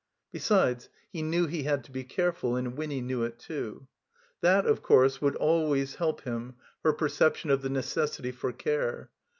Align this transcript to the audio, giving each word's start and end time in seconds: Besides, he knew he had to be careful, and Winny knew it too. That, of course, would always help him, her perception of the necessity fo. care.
Besides, 0.31 0.89
he 1.11 1.21
knew 1.21 1.45
he 1.45 1.61
had 1.61 1.83
to 1.83 1.91
be 1.91 2.03
careful, 2.03 2.55
and 2.55 2.75
Winny 2.75 3.01
knew 3.01 3.21
it 3.21 3.37
too. 3.37 3.85
That, 4.41 4.65
of 4.65 4.81
course, 4.81 5.21
would 5.21 5.35
always 5.35 5.93
help 5.93 6.21
him, 6.21 6.55
her 6.83 6.91
perception 6.91 7.51
of 7.51 7.61
the 7.61 7.69
necessity 7.69 8.31
fo. 8.31 8.51
care. 8.51 9.11